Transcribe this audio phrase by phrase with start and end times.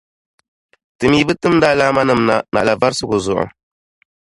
[0.97, 3.45] Ti mi bi timdi alaamanim’ na, naɣila varisigu zuɣu.